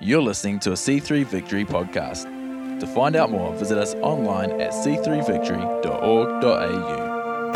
[0.00, 2.22] You're listening to a C3 Victory podcast.
[2.78, 7.52] To find out more, visit us online at c3victory.org.au.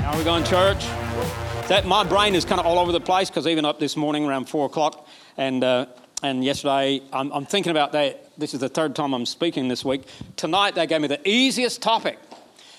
[0.00, 0.86] How are we going, church?
[1.68, 4.24] That my brain is kind of all over the place because even up this morning
[4.24, 5.84] around four o'clock, and uh,
[6.22, 8.30] and yesterday I'm, I'm thinking about that.
[8.38, 10.04] This is the third time I'm speaking this week.
[10.36, 12.18] Tonight they gave me the easiest topic.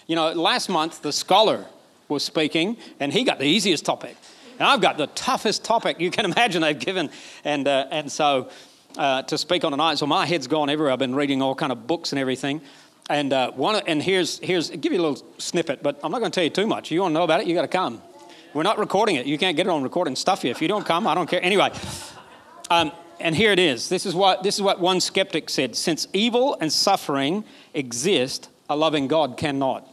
[0.08, 1.68] You know, last month the scholar
[2.08, 4.16] was speaking, and he got the easiest topic,
[4.60, 7.10] and I've got the toughest topic you can imagine they've given,
[7.44, 8.50] and uh, and so.
[8.96, 10.92] Uh, to speak on tonight, so my head's gone everywhere.
[10.92, 12.62] I've been reading all kind of books and everything,
[13.12, 16.32] and uh, one and here's here's give you a little snippet, but I'm not going
[16.32, 16.90] to tell you too much.
[16.90, 17.48] You want to know about it?
[17.48, 18.02] You got to come.
[18.54, 19.28] We're not recording it.
[19.28, 20.16] You can't get it on recording.
[20.16, 20.52] Stuff here.
[20.52, 21.44] If you don't come, I don't care.
[21.44, 21.70] Anyway,
[22.72, 23.90] um, and here it is.
[23.90, 25.76] This is what this is what one skeptic said.
[25.76, 27.44] Since evil and suffering
[27.74, 29.88] exist, a loving God cannot.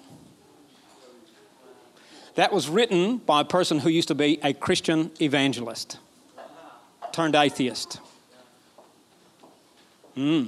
[2.35, 5.99] That was written by a person who used to be a Christian evangelist,
[7.13, 8.01] turned atheist.
[10.15, 10.47] Hmm.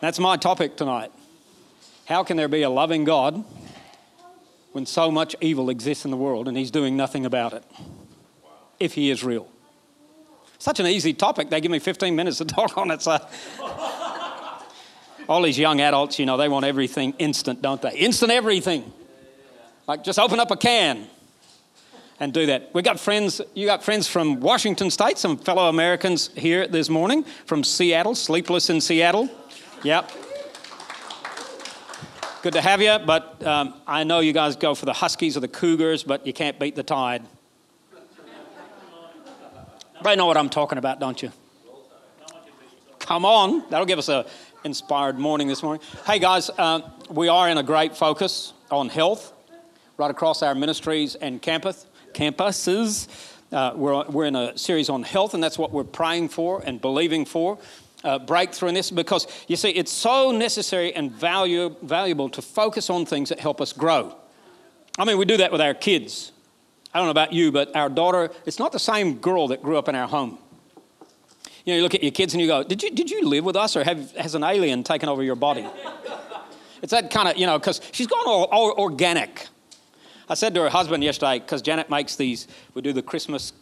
[0.00, 1.12] That's my topic tonight.
[2.06, 3.44] How can there be a loving God
[4.72, 7.64] when so much evil exists in the world and he's doing nothing about it?
[8.78, 9.48] If he is real.
[10.58, 11.50] Such an easy topic.
[11.50, 13.00] They give me 15 minutes to talk on it.
[13.00, 13.18] So.
[15.28, 17.96] All these young adults, you know, they want everything instant, don't they?
[17.96, 18.92] Instant everything.
[19.90, 21.08] Like just open up a can
[22.20, 22.72] and do that.
[22.72, 27.24] We got friends, you got friends from Washington State, some fellow Americans here this morning
[27.44, 29.28] from Seattle, sleepless in Seattle.
[29.82, 30.12] Yep.
[32.42, 35.40] Good to have you, but um, I know you guys go for the Huskies or
[35.40, 37.24] the Cougars, but you can't beat the Tide.
[40.04, 41.32] They know what I'm talking about, don't you?
[43.00, 44.24] Come on, that'll give us a
[44.62, 45.84] inspired morning this morning.
[46.06, 49.32] Hey guys, uh, we are in a great focus on health
[50.00, 51.84] right across our ministries and campus
[52.14, 53.06] campuses.
[53.52, 56.80] Uh, we're, we're in a series on health, and that's what we're praying for and
[56.80, 57.58] believing for.
[58.02, 62.88] Uh, breakthrough in this because you see, it's so necessary and value, valuable to focus
[62.88, 64.16] on things that help us grow.
[64.98, 66.32] I mean, we do that with our kids.
[66.94, 69.76] I don't know about you, but our daughter, it's not the same girl that grew
[69.76, 70.38] up in our home.
[71.66, 73.44] You know, you look at your kids and you go, Did you, did you live
[73.44, 75.66] with us or have, has an alien taken over your body?
[76.82, 79.46] it's that kind of, you know, because she's gone all, all organic.
[80.30, 83.52] I said to her husband yesterday, because Janet makes these, we do the Christmas,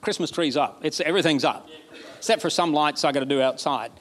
[0.00, 0.80] Christmas trees up.
[0.82, 1.68] It's, everything's up,
[2.16, 3.92] except for some lights I got to do outside.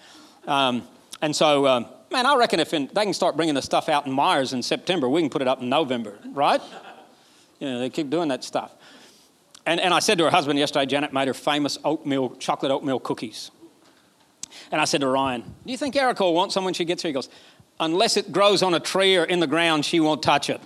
[0.47, 0.88] Um,
[1.22, 4.07] and so, um, man, I reckon if in, they can start bringing the stuff out
[4.07, 6.59] in Myers in September, we can put it up in November, right?
[7.59, 8.72] You know, they keep doing that stuff.
[9.67, 13.00] And, and I said to her husband yesterday, Janet made her famous oatmeal, chocolate oatmeal
[13.00, 13.51] cookies.
[14.72, 17.03] And I said to Ryan, Do you think Erica will want some when she gets
[17.03, 17.09] here?
[17.09, 17.29] He goes,
[17.79, 20.61] Unless it grows on a tree or in the ground, she won't touch it.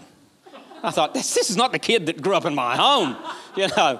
[0.84, 3.16] I thought, this, this is not the kid that grew up in my home.
[3.58, 4.00] You know,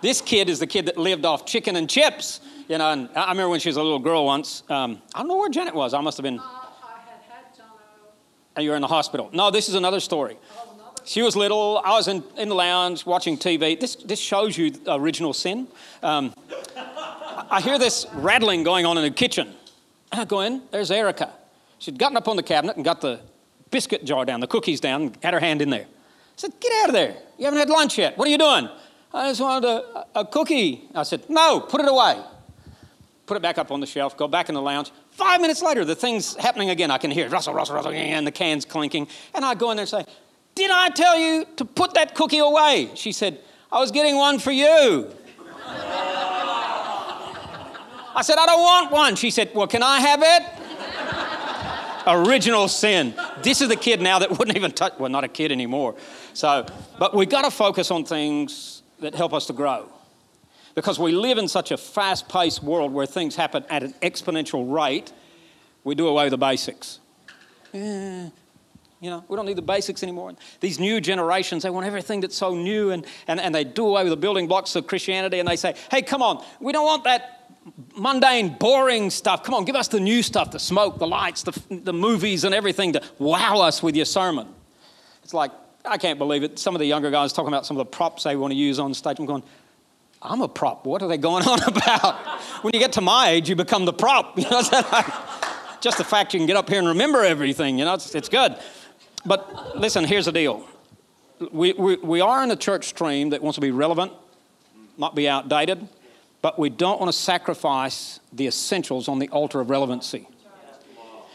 [0.00, 2.40] this kid is the kid that lived off chicken and chips.
[2.66, 4.62] You know, and I remember when she was a little girl once.
[4.70, 5.92] Um, I don't know where Janet was.
[5.92, 6.38] I must have been.
[6.38, 7.66] Uh, I had had John
[8.56, 9.28] And you were in the hospital.
[9.34, 10.38] No, this is another story.
[11.04, 11.82] She was little.
[11.84, 13.78] I was in, in the lounge watching TV.
[13.78, 15.68] This, this shows you original sin.
[16.02, 16.32] Um,
[17.50, 19.52] I hear this rattling going on in the kitchen.
[20.12, 21.32] I go in, there's Erica.
[21.78, 23.20] She'd gotten up on the cabinet and got the
[23.70, 25.86] biscuit jar down, the cookies down, had her hand in there.
[26.40, 27.16] I said, Get out of there.
[27.36, 28.16] You haven't had lunch yet.
[28.16, 28.66] What are you doing?
[29.12, 30.88] I just wanted a, a cookie.
[30.94, 32.18] I said, No, put it away.
[33.26, 34.90] Put it back up on the shelf, go back in the lounge.
[35.10, 36.90] Five minutes later, the thing's happening again.
[36.90, 39.06] I can hear it rustle, rustle, rustle, and the can's clinking.
[39.34, 40.06] And I go in there and say,
[40.54, 42.88] Did I tell you to put that cookie away?
[42.94, 43.38] She said,
[43.70, 45.10] I was getting one for you.
[48.12, 49.14] I said, I don't want one.
[49.14, 50.59] She said, Well, can I have it?
[52.06, 53.14] Original sin.
[53.42, 55.96] This is the kid now that wouldn't even touch, well, not a kid anymore.
[56.32, 56.66] So,
[56.98, 59.86] but we've got to focus on things that help us to grow.
[60.74, 64.72] Because we live in such a fast paced world where things happen at an exponential
[64.72, 65.12] rate,
[65.84, 67.00] we do away with the basics.
[67.72, 68.28] Yeah,
[69.00, 70.32] you know, we don't need the basics anymore.
[70.60, 74.02] These new generations, they want everything that's so new and, and, and they do away
[74.04, 77.04] with the building blocks of Christianity and they say, hey, come on, we don't want
[77.04, 77.39] that
[77.96, 79.42] mundane, boring stuff.
[79.42, 82.54] Come on, give us the new stuff the smoke, the lights, the, the movies, and
[82.54, 84.48] everything to wow us with your sermon.
[85.22, 85.52] It's like,
[85.84, 86.58] I can't believe it.
[86.58, 88.78] Some of the younger guys talking about some of the props they want to use
[88.78, 89.18] on stage.
[89.18, 89.42] I'm going,
[90.22, 90.86] I'm a prop.
[90.86, 92.40] What are they going on about?
[92.62, 94.38] when you get to my age, you become the prop.
[94.38, 94.62] You know,
[95.80, 98.28] just the fact you can get up here and remember everything, you know, it's, it's
[98.28, 98.56] good.
[99.24, 100.66] But listen, here's the deal.
[101.52, 104.12] We, we, we are in a church stream that wants to be relevant,
[104.98, 105.88] not be outdated,
[106.42, 110.28] but we don't want to sacrifice the essentials on the altar of relevancy.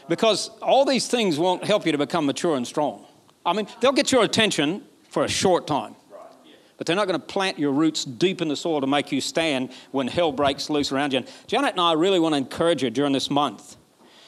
[0.07, 3.05] Because all these things won't help you to become mature and strong.
[3.45, 5.95] I mean, they'll get your attention for a short time.
[6.77, 9.21] but they're not going to plant your roots deep in the soil to make you
[9.21, 11.19] stand when hell breaks loose around you.
[11.19, 13.77] And Janet and I really want to encourage you during this month.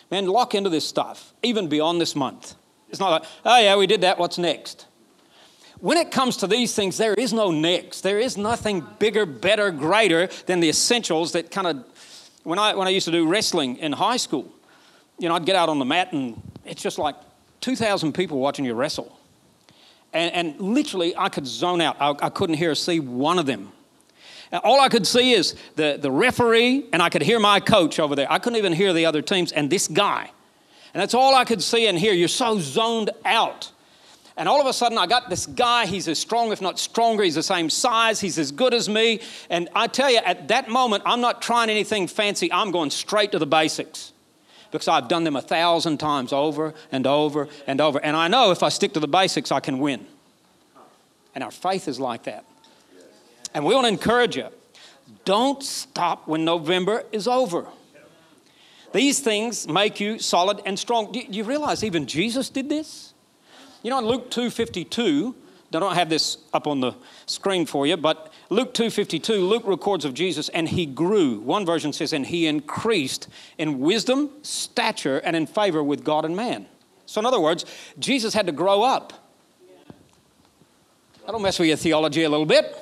[0.09, 2.55] Man, lock into this stuff, even beyond this month.
[2.89, 4.17] It's not like, oh, yeah, we did that.
[4.17, 4.85] What's next?
[5.79, 8.01] When it comes to these things, there is no next.
[8.01, 11.85] There is nothing bigger, better, greater than the essentials that kind of,
[12.43, 14.51] when I, when I used to do wrestling in high school,
[15.19, 17.15] you know, I'd get out on the mat and it's just like
[17.61, 19.17] 2,000 people watching you wrestle.
[20.13, 21.97] And, and literally, I could zone out.
[21.99, 23.71] I, I couldn't hear or see one of them.
[24.51, 27.99] And all I could see is the, the referee, and I could hear my coach
[27.99, 28.31] over there.
[28.31, 30.31] I couldn't even hear the other teams, and this guy.
[30.93, 32.13] And that's all I could see and hear.
[32.13, 33.71] You're so zoned out.
[34.37, 35.87] And all of a sudden, I got this guy.
[35.87, 37.23] He's as strong, if not stronger.
[37.23, 38.19] He's the same size.
[38.19, 39.19] He's as good as me.
[39.49, 42.51] And I tell you, at that moment, I'm not trying anything fancy.
[42.51, 44.13] I'm going straight to the basics
[44.71, 47.99] because I've done them a thousand times over and over and over.
[47.99, 50.05] And I know if I stick to the basics, I can win.
[51.33, 52.45] And our faith is like that.
[53.55, 54.49] And we want to encourage you
[55.25, 57.65] don't stop when November is over.
[58.93, 61.11] These things make you solid and strong.
[61.11, 63.13] Do you realize even Jesus did this?
[63.83, 65.35] You know, in Luke 2:52,
[65.73, 66.93] I don't have this up on the
[67.25, 71.39] screen for you, but Luke 2:52, Luke records of Jesus and he grew.
[71.39, 73.27] One version says and he increased
[73.57, 76.67] in wisdom, stature and in favor with God and man.
[77.05, 77.65] So in other words,
[77.99, 79.13] Jesus had to grow up.
[81.27, 82.75] I don't mess with your theology a little bit.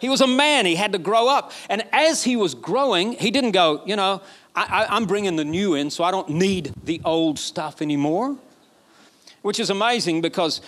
[0.00, 1.52] He was a man, he had to grow up.
[1.68, 4.22] And as he was growing, he didn't go, you know,
[4.56, 8.36] I, am bringing the new in, so I don't need the old stuff anymore.
[9.42, 10.60] Which is amazing because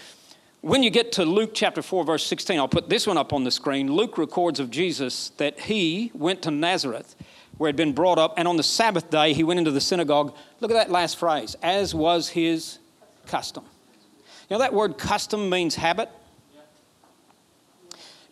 [0.63, 3.45] when you get to Luke chapter 4, verse 16, I'll put this one up on
[3.45, 3.93] the screen.
[3.93, 7.17] Luke records of Jesus that he went to Nazareth,
[7.59, 10.35] where he'd been brought up, and on the Sabbath day, he went into the synagogue.
[10.61, 12.79] Look at that last phrase, as was his
[13.27, 13.65] custom.
[14.49, 16.09] You know, that word custom means habit.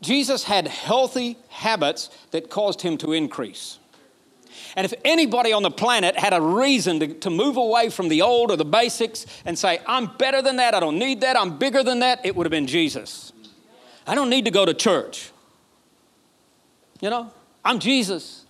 [0.00, 3.78] Jesus had healthy habits that caused him to increase.
[4.76, 8.22] And if anybody on the planet had a reason to, to move away from the
[8.22, 11.58] old or the basics and say, I'm better than that, I don't need that, I'm
[11.58, 13.32] bigger than that, it would have been Jesus.
[14.06, 15.30] I don't need to go to church.
[17.00, 17.32] You know,
[17.64, 18.44] I'm Jesus.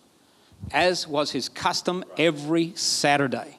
[0.72, 3.58] As was his custom every Saturday,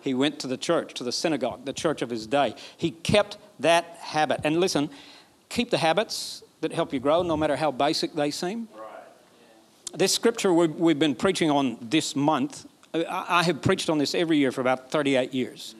[0.00, 2.54] he went to the church, to the synagogue, the church of his day.
[2.76, 4.40] He kept that habit.
[4.44, 4.90] And listen,
[5.48, 8.68] keep the habits that help you grow, no matter how basic they seem
[9.94, 14.52] this scripture we've been preaching on this month, I have preached on this every year
[14.52, 15.74] for about 38 years.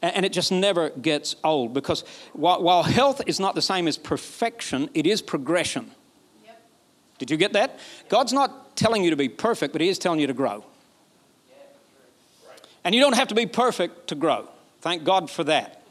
[0.00, 2.02] And it just never gets old because
[2.32, 5.92] while health is not the same as perfection, it is progression.
[6.44, 6.62] Yep.
[7.18, 7.78] Did you get that?
[8.08, 10.64] God's not telling you to be perfect, but He is telling you to grow.
[12.84, 14.48] And you don't have to be perfect to grow.
[14.80, 15.81] Thank God for that.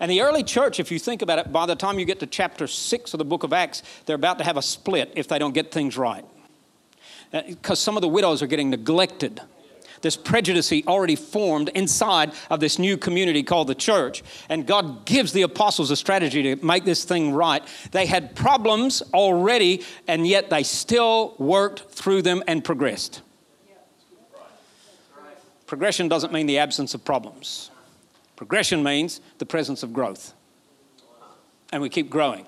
[0.00, 2.26] And the early church, if you think about it, by the time you get to
[2.26, 5.38] chapter 6 of the book of Acts, they're about to have a split if they
[5.38, 6.24] don't get things right
[7.30, 9.40] because uh, some of the widows are getting neglected.
[10.00, 14.22] There's prejudice already formed inside of this new community called the church.
[14.48, 17.62] And God gives the apostles a strategy to make this thing right.
[17.90, 23.22] They had problems already, and yet they still worked through them and progressed.
[25.66, 27.70] Progression doesn't mean the absence of problems,
[28.38, 30.32] progression means the presence of growth.
[31.72, 32.46] And we keep growing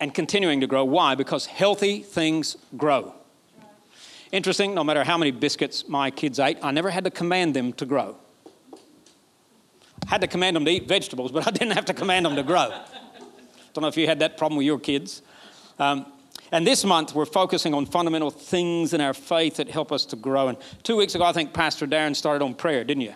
[0.00, 0.82] and continuing to grow.
[0.82, 1.14] Why?
[1.14, 3.12] Because healthy things grow.
[4.32, 7.74] Interesting, no matter how many biscuits my kids ate, I never had to command them
[7.74, 8.16] to grow.
[8.72, 12.34] I had to command them to eat vegetables, but I didn't have to command them
[12.36, 12.70] to grow.
[13.74, 15.20] Don't know if you had that problem with your kids.
[15.78, 16.06] Um,
[16.50, 20.16] and this month, we're focusing on fundamental things in our faith that help us to
[20.16, 20.48] grow.
[20.48, 23.12] And two weeks ago, I think Pastor Darren started on prayer, didn't you?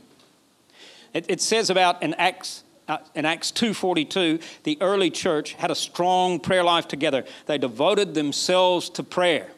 [1.14, 5.75] It, it says about in Acts uh, in Acts 2:42, the early church had a
[5.75, 7.25] strong prayer life together.
[7.47, 9.49] They devoted themselves to prayer.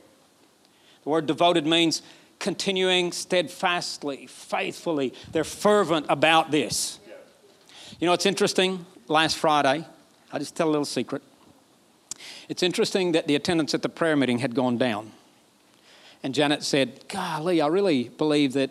[1.04, 2.02] The word devoted means
[2.38, 5.14] continuing steadfastly, faithfully.
[5.32, 6.99] They're fervent about this.
[7.99, 8.84] You know, it's interesting.
[9.06, 9.87] Last Friday,
[10.32, 11.23] I'll just tell a little secret.
[12.49, 15.12] It's interesting that the attendance at the prayer meeting had gone down.
[16.23, 18.70] And Janet said, Golly, I really believe that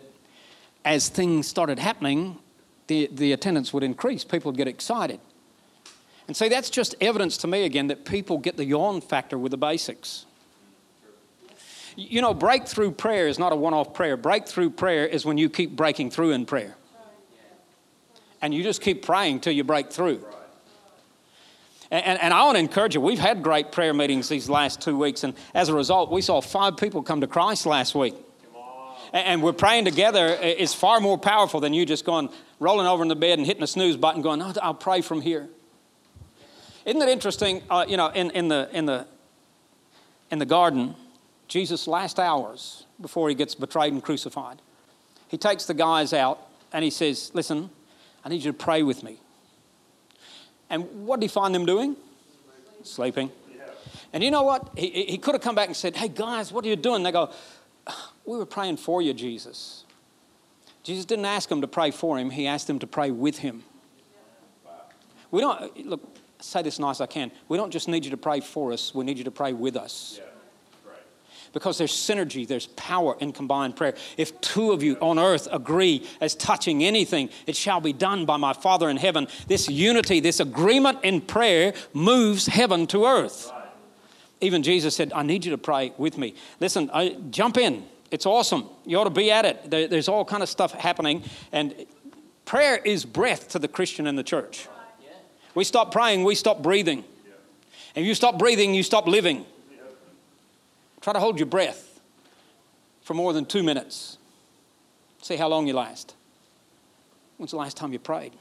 [0.84, 2.38] as things started happening,
[2.86, 4.24] the, the attendance would increase.
[4.24, 5.20] People would get excited.
[6.26, 9.50] And see, that's just evidence to me again that people get the yawn factor with
[9.50, 10.26] the basics.
[11.96, 14.16] You know, breakthrough prayer is not a one off prayer.
[14.16, 16.76] Breakthrough prayer is when you keep breaking through in prayer.
[18.42, 20.24] And you just keep praying till you break through.
[21.90, 24.80] And, and, and, I want to encourage you, we've had great prayer meetings these last
[24.80, 28.14] two weeks, and as a result, we saw five people come to Christ last week.
[29.14, 33.08] And, we're praying together is far more powerful than you just going, rolling over in
[33.08, 35.48] the bed and hitting a snooze button, going, oh, I'll pray from here.
[36.84, 37.62] Isn't it interesting?
[37.70, 39.06] Uh, you know, in, in, the, in, the,
[40.32, 40.96] in the garden,
[41.46, 44.60] Jesus' last hours before he gets betrayed and crucified,
[45.28, 46.40] he takes the guys out
[46.72, 47.70] and he says, Listen,
[48.24, 49.20] I need you to pray with me.
[50.68, 51.94] And what did he find them doing?
[52.82, 53.30] Sleeping.
[54.12, 54.70] And you know what?
[54.76, 57.04] He, he could have come back and said, Hey, guys, what are you doing?
[57.04, 57.30] They go,
[58.24, 59.84] We were praying for you, Jesus.
[60.82, 63.64] Jesus didn't ask them to pray for him, he asked them to pray with him.
[65.30, 67.32] We don't, look, say this nice I can.
[67.48, 69.76] We don't just need you to pray for us, we need you to pray with
[69.76, 70.20] us.
[71.52, 73.94] Because there's synergy, there's power in combined prayer.
[74.16, 78.36] If two of you on earth agree as touching anything, it shall be done by
[78.36, 79.28] my Father in heaven.
[79.46, 83.52] This unity, this agreement in prayer moves heaven to earth.
[84.40, 86.34] Even Jesus said, I need you to pray with me.
[86.58, 87.84] Listen, I, jump in.
[88.14, 88.68] It's awesome.
[88.86, 89.68] You ought to be at it.
[89.68, 91.24] There, there's all kind of stuff happening.
[91.50, 91.74] And
[92.44, 94.68] prayer is breath to the Christian in the church.
[95.56, 97.02] We stop praying, we stop breathing.
[97.96, 99.44] If you stop breathing, you stop living.
[101.00, 102.00] Try to hold your breath
[103.02, 104.16] for more than two minutes.
[105.20, 106.14] See how long you last.
[107.36, 108.32] When's the last time you prayed?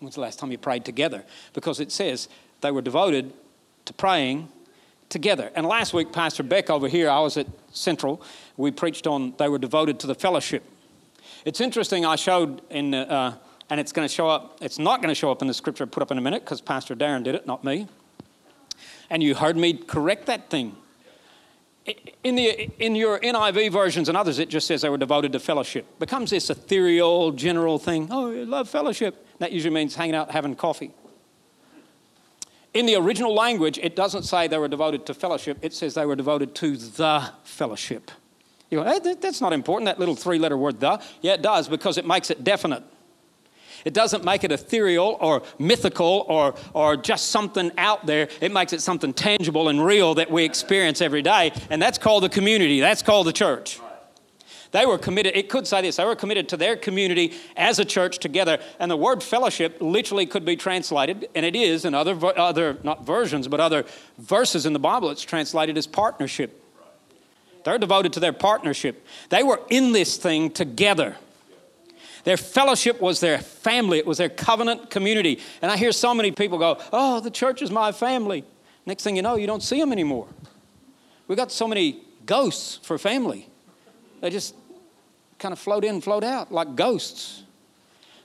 [0.00, 1.24] When's the last time you prayed together?
[1.54, 2.28] Because it says
[2.60, 3.32] they were devoted
[3.86, 4.50] to praying
[5.08, 5.50] together.
[5.54, 8.22] And last week, Pastor Beck over here, I was at Central,
[8.56, 10.62] we preached on they were devoted to the fellowship.
[11.44, 12.94] It's interesting, I showed in.
[12.94, 13.36] Uh,
[13.70, 15.84] and it's going to show up, it's not going to show up in the scripture
[15.84, 17.86] I put up in a minute because Pastor Darren did it, not me.
[19.10, 20.76] And you heard me correct that thing.
[22.22, 25.40] In, the, in your NIV versions and others, it just says they were devoted to
[25.40, 25.86] fellowship.
[25.98, 28.08] Becomes this ethereal, general thing.
[28.10, 29.26] Oh, love fellowship.
[29.38, 30.92] That usually means hanging out, having coffee.
[32.74, 36.06] In the original language, it doesn't say they were devoted to fellowship, it says they
[36.06, 38.10] were devoted to the fellowship.
[38.70, 41.02] You go, hey, that's not important, that little three letter word, the.
[41.22, 42.82] Yeah, it does, because it makes it definite.
[43.84, 48.28] It doesn't make it ethereal or mythical or, or just something out there.
[48.40, 51.52] It makes it something tangible and real that we experience every day.
[51.70, 53.80] And that's called the community, that's called the church.
[54.70, 57.84] They were committed, it could say this, they were committed to their community as a
[57.84, 58.58] church together.
[58.78, 63.06] And the word fellowship literally could be translated, and it is in other, other not
[63.06, 63.84] versions, but other
[64.18, 66.62] verses in the Bible, it's translated as partnership.
[67.64, 69.06] They're devoted to their partnership.
[69.30, 71.16] They were in this thing together.
[72.24, 75.40] Their fellowship was their family, it was their covenant community.
[75.62, 78.44] And I hear so many people go, Oh, the church is my family.
[78.84, 80.28] Next thing you know, you don't see them anymore.
[81.26, 83.48] We've got so many ghosts for family.
[84.20, 84.54] They just
[85.38, 87.42] kind of float in, float out like ghosts.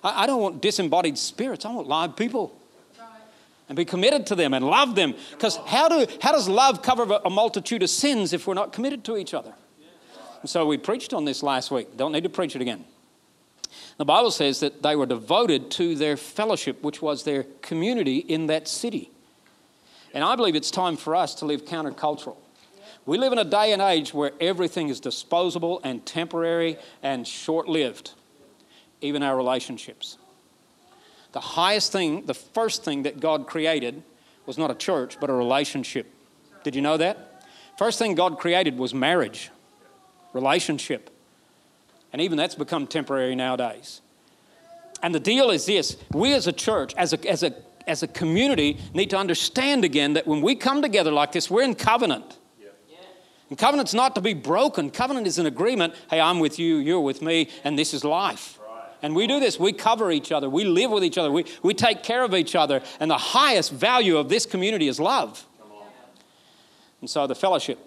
[0.04, 2.56] I, I don't want disembodied spirits, I want live people
[3.70, 5.16] and be committed to them and love them.
[5.32, 9.04] Because how, do, how does love cover a multitude of sins if we're not committed
[9.06, 9.54] to each other?
[10.42, 11.96] And so we preached on this last week.
[11.96, 12.84] Don't need to preach it again.
[13.98, 18.48] The Bible says that they were devoted to their fellowship, which was their community in
[18.48, 19.10] that city.
[20.14, 22.36] And I believe it's time for us to live countercultural.
[23.06, 27.68] We live in a day and age where everything is disposable and temporary and short
[27.68, 28.12] lived,
[29.02, 30.18] even our relationships.
[31.34, 34.04] The highest thing, the first thing that God created
[34.46, 36.08] was not a church, but a relationship.
[36.64, 37.44] Did you know that?
[37.78, 39.50] First thing God created was marriage,
[40.32, 41.10] relationship.
[42.14, 44.02] And even that's become temporary nowadays.
[45.02, 47.54] And the deal is this we as a church, as a, as a,
[47.86, 51.64] as a community, need to understand again that when we come together like this, we're
[51.64, 52.38] in covenant.
[53.54, 54.90] And covenant's not to be broken.
[54.90, 55.94] Covenant is an agreement.
[56.10, 58.58] Hey, I'm with you, you're with me, and this is life.
[59.04, 59.60] And we do this.
[59.60, 60.50] We cover each other.
[60.50, 61.32] We live with each other.
[61.32, 62.82] We, we take care of each other.
[63.00, 65.46] And the highest value of this community is love.
[67.00, 67.78] And so the fellowship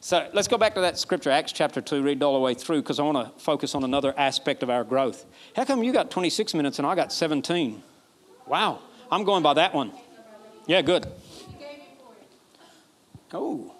[0.00, 2.80] so let's go back to that scripture, Acts chapter 2, read all the way through,
[2.80, 5.26] because I want to focus on another aspect of our growth.
[5.54, 7.82] How come you got 26 minutes and I got 17?
[8.46, 8.78] Wow,
[9.12, 9.92] I'm going by that one.
[10.66, 11.06] Yeah, good.
[13.34, 13.74] Oh,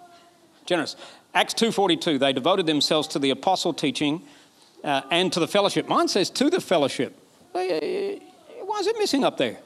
[0.69, 0.95] generous.
[1.33, 4.21] Acts 2.42, they devoted themselves to the apostle teaching
[4.83, 5.89] uh, and to the fellowship.
[5.89, 7.17] Mine says to the fellowship.
[7.51, 9.57] Why is it missing up there?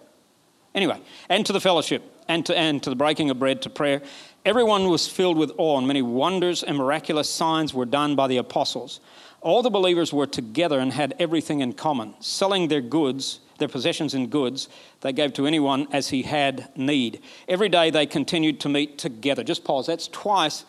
[0.74, 4.02] Anyway, and to the fellowship and to, and to the breaking of bread, to prayer.
[4.46, 8.38] Everyone was filled with awe, and many wonders and miraculous signs were done by the
[8.38, 9.00] apostles.
[9.42, 12.16] All the believers were together and had everything in common.
[12.22, 14.70] Selling their goods, their possessions and goods,
[15.02, 17.22] they gave to anyone as he had need.
[17.48, 19.44] Every day they continued to meet together.
[19.44, 19.86] Just pause.
[19.88, 20.64] That's twice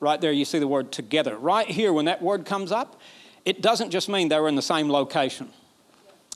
[0.00, 0.32] right there.
[0.32, 1.36] You see the word together.
[1.36, 3.00] Right here, when that word comes up,
[3.44, 5.50] it doesn't just mean they were in the same location.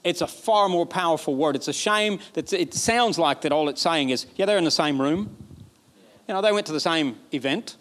[0.04, 1.56] It's a far more powerful word.
[1.56, 4.64] It's a shame that it sounds like that all it's saying is, yeah, they're in
[4.64, 5.34] the same room.
[6.28, 7.76] You know, they went to the same event.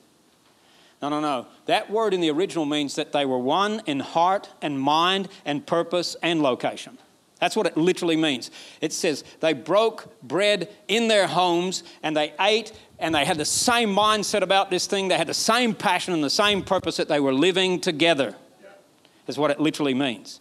[1.02, 1.48] No, no, no.
[1.66, 5.68] That word in the original means that they were one in heart and mind and
[5.68, 6.98] purpose and location.
[7.44, 8.52] That's what it literally means.
[8.80, 13.44] It says they broke bread in their homes and they ate and they had the
[13.44, 15.10] same mindset about this thing.
[15.10, 18.34] They had the same passion and the same purpose that they were living together,
[19.28, 20.40] is what it literally means.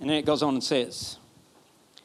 [0.00, 1.18] And then it goes on and says,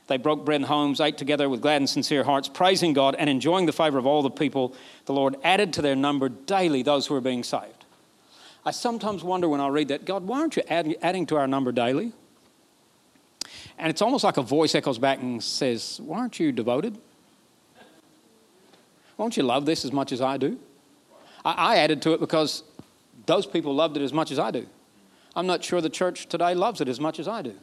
[0.08, 3.30] they broke bread in homes, ate together with glad and sincere hearts, praising God and
[3.30, 4.76] enjoying the favor of all the people.
[5.06, 7.86] The Lord added to their number daily those who were being saved.
[8.66, 11.72] I sometimes wonder when I read that, God, why aren't you adding to our number
[11.72, 12.12] daily?
[13.82, 17.00] And it's almost like a voice echoes back and says, Why aren't you devoted?
[19.18, 20.60] Won't you love this as much as I do?
[21.44, 22.64] I, I added to it because
[23.26, 24.68] those people loved it as much as I do.
[25.36, 27.56] I'm not sure the church today loves it as much as I do.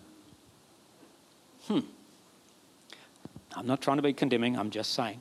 [1.69, 1.81] Hmm.
[3.55, 5.21] I'm not trying to be condemning, I'm just saying.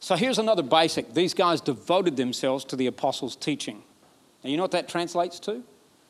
[0.00, 1.12] So here's another basic.
[1.12, 3.82] These guys devoted themselves to the apostles' teaching.
[4.42, 5.62] And you know what that translates to?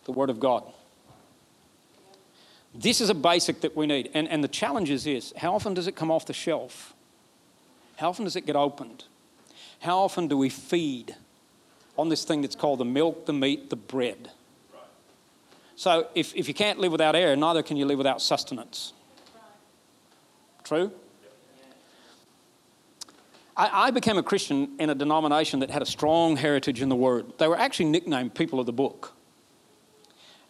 [0.04, 0.64] The Word of God.
[2.75, 4.11] This is a basic that we need.
[4.14, 6.95] And, and the challenge is this how often does it come off the shelf?
[7.97, 9.04] How often does it get opened?
[9.81, 11.14] How often do we feed
[11.97, 14.31] on this thing that's called the milk, the meat, the bread?
[15.76, 18.93] So if, if you can't live without air, neither can you live without sustenance.
[20.62, 20.93] True?
[23.57, 27.38] I, became a Christian in a denomination that had a strong heritage in the Word.
[27.38, 29.12] They were actually nicknamed people of the book.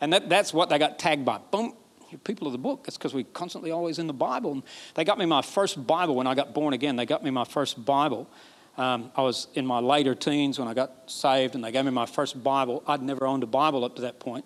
[0.01, 1.39] And that, that's what they got tagged by.
[1.51, 1.75] Boom,
[2.15, 2.85] you're people of the book.
[2.87, 4.53] It's because we're constantly always in the Bible.
[4.53, 4.63] And
[4.95, 6.95] they got me my first Bible when I got born again.
[6.95, 8.31] They got me my first Bible.
[8.79, 11.91] Um, I was in my later teens when I got saved, and they gave me
[11.91, 12.85] my first Bible.
[12.87, 14.45] I'd never owned a Bible up to that point.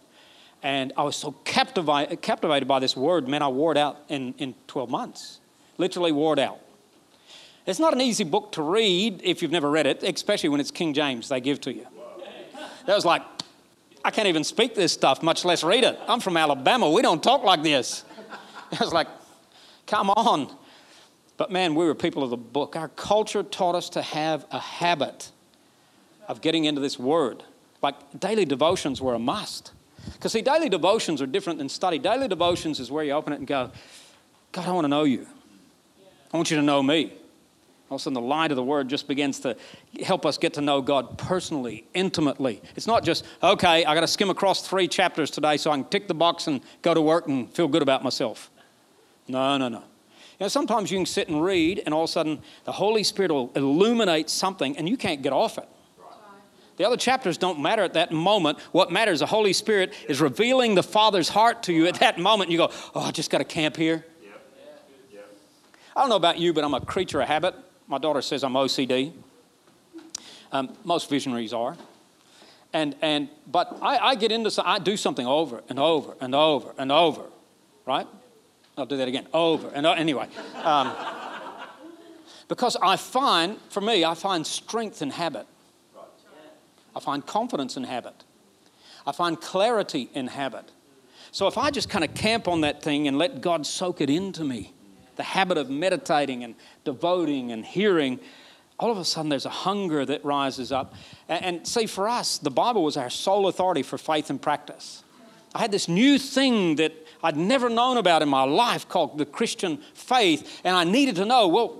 [0.62, 4.34] And I was so captivated, captivated by this word, man, I wore it out in,
[4.38, 5.40] in 12 months.
[5.76, 6.60] Literally wore it out.
[7.66, 10.70] It's not an easy book to read if you've never read it, especially when it's
[10.70, 11.86] King James they give to you.
[12.86, 13.22] That was like,
[14.04, 15.98] I can't even speak this stuff, much less read it.
[16.06, 16.90] I'm from Alabama.
[16.90, 18.04] We don't talk like this.
[18.72, 19.08] I was like,
[19.86, 20.54] come on.
[21.36, 22.76] But man, we were people of the book.
[22.76, 25.30] Our culture taught us to have a habit
[26.26, 27.44] of getting into this word.
[27.82, 29.72] Like daily devotions were a must.
[30.12, 31.98] Because, see, daily devotions are different than study.
[31.98, 33.70] Daily devotions is where you open it and go,
[34.52, 35.26] God, I want to know you.
[36.32, 37.12] I want you to know me.
[37.90, 39.56] All of a sudden, the light of the word just begins to
[40.04, 42.60] help us get to know God personally, intimately.
[42.76, 45.84] It's not just, okay, I got to skim across three chapters today so I can
[45.84, 48.50] tick the box and go to work and feel good about myself.
[49.26, 49.78] No, no, no.
[49.78, 53.02] You know, sometimes you can sit and read, and all of a sudden, the Holy
[53.02, 55.68] Spirit will illuminate something, and you can't get off it.
[56.76, 58.60] The other chapters don't matter at that moment.
[58.70, 62.50] What matters, the Holy Spirit is revealing the Father's heart to you at that moment.
[62.50, 64.04] You go, oh, I just got to camp here.
[65.96, 67.56] I don't know about you, but I'm a creature of habit.
[67.88, 69.12] My daughter says I'm OCD.
[70.52, 71.76] Um, most visionaries are.
[72.72, 76.74] And, and, but I, I get into, I do something over and over and over
[76.76, 77.22] and over,
[77.86, 78.06] right?
[78.76, 79.98] I'll do that again, over and over.
[79.98, 80.28] Anyway.
[80.62, 80.92] Um,
[82.46, 85.46] because I find, for me, I find strength in habit.
[86.94, 88.24] I find confidence in habit.
[89.06, 90.70] I find clarity in habit.
[91.30, 94.10] So if I just kind of camp on that thing and let God soak it
[94.10, 94.72] into me,
[95.18, 96.54] the habit of meditating and
[96.84, 98.18] devoting and hearing,
[98.78, 100.94] all of a sudden there's a hunger that rises up.
[101.28, 105.02] And, see, for us, the Bible was our sole authority for faith and practice.
[105.54, 109.26] I had this new thing that I'd never known about in my life called the
[109.26, 111.76] Christian faith, and I needed to know well,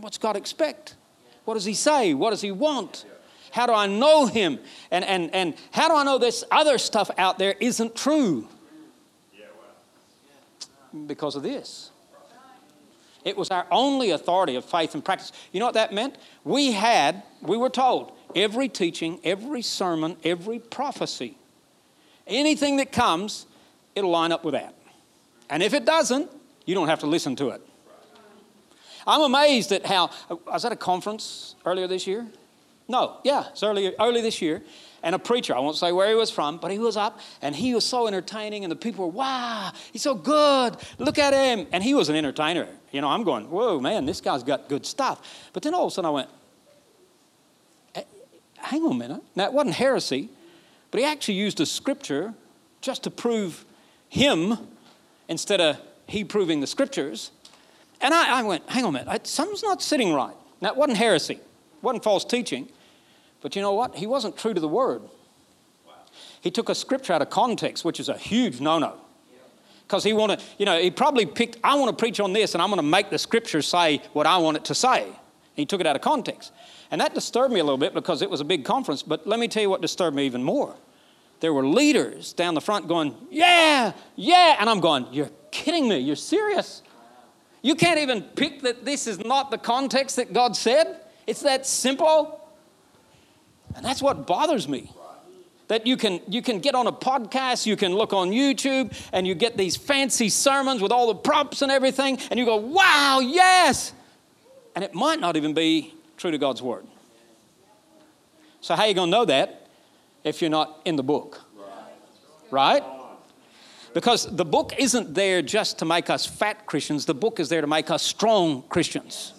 [0.00, 0.96] what's God expect?
[1.44, 2.14] What does He say?
[2.14, 3.04] What does He want?
[3.50, 4.58] How do I know Him?
[4.90, 8.48] And, and, and how do I know this other stuff out there isn't true?
[11.06, 11.90] Because of this.
[13.26, 15.32] It was our only authority of faith and practice.
[15.50, 16.16] You know what that meant?
[16.44, 21.36] We had, we were told, every teaching, every sermon, every prophecy,
[22.28, 23.46] anything that comes,
[23.96, 24.74] it'll line up with that.
[25.50, 26.30] And if it doesn't,
[26.66, 27.60] you don't have to listen to it.
[29.08, 32.28] I'm amazed at how, I was at a conference earlier this year.
[32.86, 34.62] No, yeah, it's early, early this year
[35.06, 35.54] and a preacher.
[35.54, 38.08] I won't say where he was from, but he was up and he was so
[38.08, 40.76] entertaining, and the people were, wow, he's so good.
[40.98, 41.68] Look at him.
[41.70, 42.66] And he was an entertainer.
[42.90, 45.48] You know, I'm going, whoa, man, this guy's got good stuff.
[45.52, 46.28] But then all of a sudden I went,
[47.94, 48.02] eh,
[48.58, 49.22] hang on a minute.
[49.36, 50.28] Now, it wasn't heresy,
[50.90, 52.34] but he actually used a scripture
[52.80, 53.64] just to prove
[54.08, 54.58] him
[55.28, 57.30] instead of he proving the scriptures.
[58.00, 60.34] And I, I went, hang on a minute, something's not sitting right.
[60.60, 61.42] Now, it wasn't heresy, it
[61.80, 62.68] wasn't false teaching.
[63.46, 63.94] But you know what?
[63.94, 65.02] He wasn't true to the word.
[66.40, 68.94] He took a scripture out of context, which is a huge no no.
[69.86, 72.60] Because he wanted, you know, he probably picked, I want to preach on this and
[72.60, 75.06] I'm going to make the scripture say what I want it to say.
[75.54, 76.52] He took it out of context.
[76.90, 79.04] And that disturbed me a little bit because it was a big conference.
[79.04, 80.74] But let me tell you what disturbed me even more.
[81.38, 84.56] there were leaders down the front going, Yeah, yeah.
[84.58, 85.98] And I'm going, You're kidding me.
[85.98, 86.82] You're serious.
[87.62, 91.00] You can't even pick that this is not the context that God said.
[91.28, 92.42] It's that simple.
[93.76, 94.90] And that's what bothers me.
[95.68, 99.26] That you can, you can get on a podcast, you can look on YouTube, and
[99.26, 103.20] you get these fancy sermons with all the props and everything, and you go, wow,
[103.20, 103.92] yes.
[104.74, 106.86] And it might not even be true to God's word.
[108.60, 109.68] So, how are you going to know that
[110.24, 111.40] if you're not in the book?
[112.50, 112.82] Right?
[113.92, 117.60] Because the book isn't there just to make us fat Christians, the book is there
[117.60, 119.32] to make us strong Christians.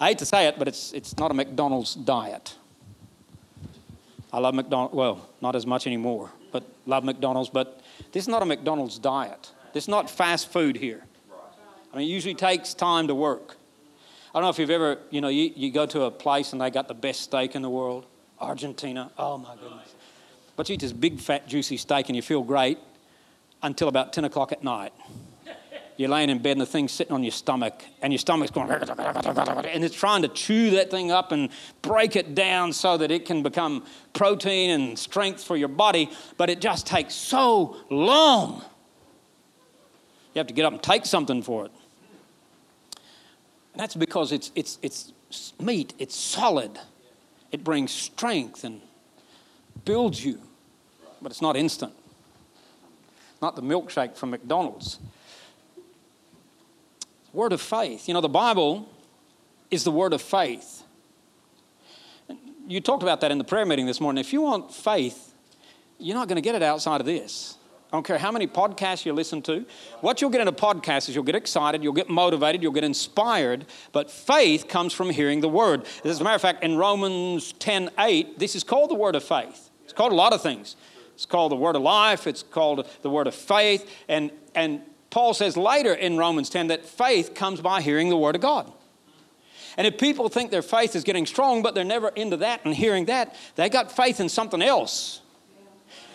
[0.00, 2.54] I hate to say it, but it's, it's not a McDonald's diet.
[4.32, 7.80] I love McDonald's, well, not as much anymore, but love McDonald's, but
[8.12, 9.50] this is not a McDonald's diet.
[9.72, 11.04] This is not fast food here.
[11.92, 13.56] I mean, it usually takes time to work.
[14.34, 16.60] I don't know if you've ever, you know, you, you go to a place and
[16.60, 18.06] they got the best steak in the world,
[18.40, 19.94] Argentina, oh my goodness.
[20.56, 22.78] But you eat this big, fat, juicy steak and you feel great
[23.62, 24.92] until about 10 o'clock at night.
[25.98, 28.70] You're laying in bed and the thing's sitting on your stomach, and your stomach's going,
[28.70, 31.50] and it's trying to chew that thing up and
[31.82, 36.48] break it down so that it can become protein and strength for your body, but
[36.48, 38.62] it just takes so long.
[40.34, 41.72] You have to get up and take something for it.
[43.72, 45.12] And that's because it's, it's, it's
[45.60, 46.78] meat, it's solid,
[47.50, 48.80] it brings strength and
[49.84, 50.40] builds you,
[51.20, 51.92] but it's not instant.
[53.42, 55.00] Not the milkshake from McDonald's.
[57.32, 58.08] Word of faith.
[58.08, 58.88] You know, the Bible
[59.70, 60.82] is the word of faith.
[62.66, 64.20] You talked about that in the prayer meeting this morning.
[64.20, 65.34] If you want faith,
[65.98, 67.56] you're not going to get it outside of this.
[67.90, 69.64] I don't care how many podcasts you listen to.
[70.02, 72.84] What you'll get in a podcast is you'll get excited, you'll get motivated, you'll get
[72.84, 75.86] inspired, but faith comes from hearing the word.
[76.04, 79.24] As a matter of fact, in Romans 10 8, this is called the word of
[79.24, 79.70] faith.
[79.84, 80.76] It's called a lot of things.
[81.14, 85.34] It's called the word of life, it's called the word of faith, and, and Paul
[85.34, 88.72] says later in Romans 10 that faith comes by hearing the Word of God.
[89.76, 92.74] And if people think their faith is getting strong, but they're never into that and
[92.74, 95.20] hearing that, they got faith in something else.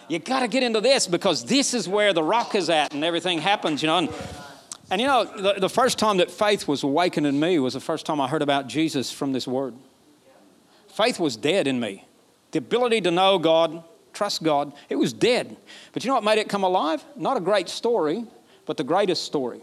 [0.10, 3.06] You got to get into this because this is where the rock is at and
[3.06, 4.00] everything happens, you know.
[4.00, 4.10] And,
[4.92, 7.80] and you know, the, the first time that faith was awakened in me was the
[7.80, 9.74] first time I heard about Jesus from this word.
[10.90, 12.06] Faith was dead in me.
[12.52, 15.56] The ability to know God, trust God, it was dead.
[15.94, 17.04] But you know what made it come alive?
[17.16, 18.26] Not a great story,
[18.65, 19.62] but the greatest story.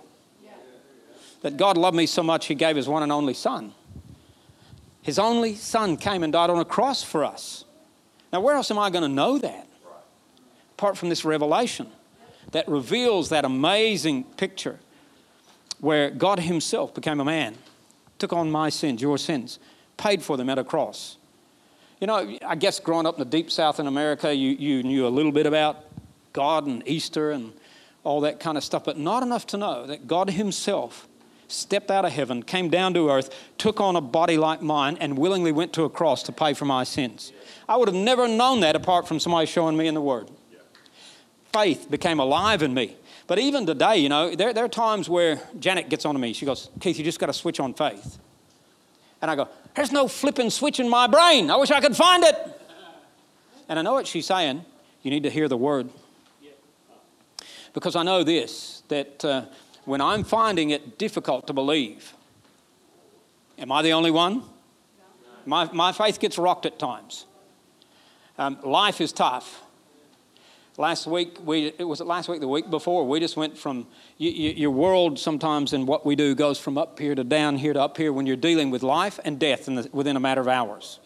[1.42, 3.72] That God loved me so much, He gave His one and only Son.
[5.02, 7.64] His only Son came and died on a cross for us.
[8.32, 9.66] Now, where else am I going to know that?
[10.72, 11.88] Apart from this revelation
[12.52, 14.78] that reveals that amazing picture
[15.80, 17.56] where God Himself became a man,
[18.18, 19.58] took on my sins, your sins,
[19.96, 21.16] paid for them at a cross.
[22.00, 25.06] You know, I guess growing up in the deep south in America, you, you knew
[25.06, 25.84] a little bit about
[26.32, 27.52] God and Easter and
[28.04, 31.06] all that kind of stuff, but not enough to know that God Himself
[31.48, 35.18] stepped out of heaven, came down to earth, took on a body like mine, and
[35.18, 37.32] willingly went to a cross to pay for my sins.
[37.68, 40.30] I would have never known that apart from somebody showing me in the Word.
[41.52, 42.96] Faith became alive in me.
[43.26, 46.32] But even today, you know, there, there are times where Janet gets on to me.
[46.32, 48.18] She goes, Keith, you just got to switch on faith.
[49.22, 51.50] And I go, There's no flipping switch in my brain.
[51.50, 52.34] I wish I could find it.
[53.68, 54.64] And I know what she's saying.
[55.02, 55.90] You need to hear the Word.
[57.72, 59.44] Because I know this that uh,
[59.84, 62.14] when I'm finding it difficult to believe,
[63.58, 64.42] am I the only one?
[65.46, 67.26] My, my faith gets rocked at times.
[68.38, 69.62] Um, life is tough.
[70.76, 74.30] Last week, we, it was last week, the week before, we just went from you,
[74.30, 77.72] you, your world sometimes and what we do goes from up here to down here
[77.72, 80.48] to up here when you're dealing with life and death the, within a matter of
[80.48, 81.00] hours.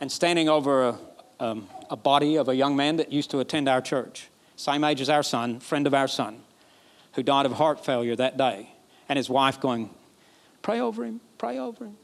[0.00, 0.98] And standing over a,
[1.40, 5.00] um, a body of a young man that used to attend our church same age
[5.00, 6.40] as our son, friend of our son,
[7.14, 8.68] who died of heart failure that day,
[9.08, 9.88] and his wife going,
[10.62, 11.96] Pray over him, pray over him.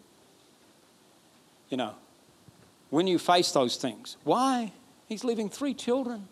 [1.68, 1.94] You know,
[2.90, 4.72] when you face those things, why?
[5.08, 6.28] He's leaving three children.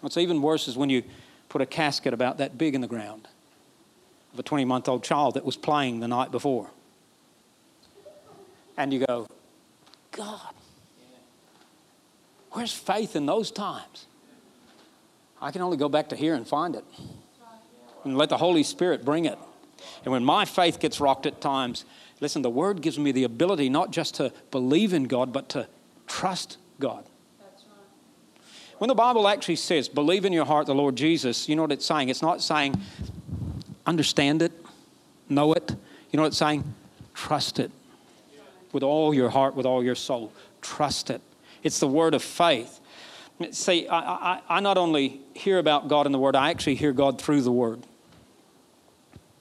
[0.00, 1.02] What's even worse is when you
[1.48, 3.26] put a casket about that big in the ground
[4.34, 6.68] of a 20 month old child that was playing the night before.
[8.76, 9.26] And you go,
[10.10, 10.54] God,
[12.50, 14.06] where's faith in those times?
[15.42, 16.84] I can only go back to here and find it.
[18.04, 19.38] And let the Holy Spirit bring it.
[20.04, 21.84] And when my faith gets rocked at times,
[22.20, 25.66] listen, the Word gives me the ability not just to believe in God, but to
[26.06, 27.04] trust God.
[28.78, 31.72] When the Bible actually says, believe in your heart the Lord Jesus, you know what
[31.72, 32.08] it's saying?
[32.08, 32.80] It's not saying,
[33.86, 34.52] understand it,
[35.28, 35.70] know it.
[36.10, 36.64] You know what it's saying?
[37.14, 37.70] Trust it.
[38.72, 40.32] With all your heart, with all your soul.
[40.60, 41.20] Trust it.
[41.62, 42.80] It's the word of faith.
[43.50, 46.92] See, I, I, I not only hear about God in the Word, I actually hear
[46.92, 47.82] God through the Word.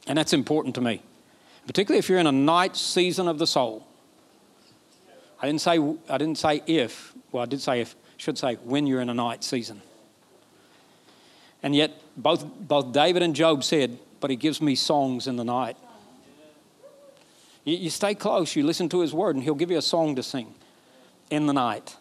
[0.08, 1.02] And that's important to me,
[1.68, 3.86] particularly if you're in a night season of the soul.
[5.42, 5.78] I didn't say,
[6.10, 9.14] I didn't say if, well, I did say if, should say when you're in a
[9.14, 9.82] night season.
[11.64, 15.44] And yet, both, both David and Job said, But he gives me songs in the
[15.44, 15.78] night.
[17.64, 20.16] You, you stay close, you listen to his word, and he'll give you a song
[20.16, 20.54] to sing
[21.30, 21.96] in the night.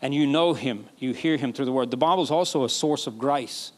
[0.00, 1.90] And you know him, you hear him through the word.
[1.90, 3.72] The Bible is also a source of grace,